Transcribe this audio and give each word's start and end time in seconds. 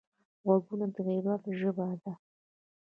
غوږونه 0.45 0.85
د 0.95 0.97
عبرت 1.15 1.43
ژبه 1.59 1.85
ده 2.01 2.13